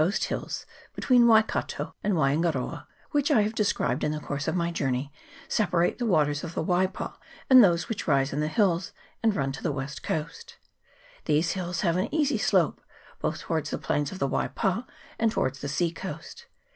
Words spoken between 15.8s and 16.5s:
coast.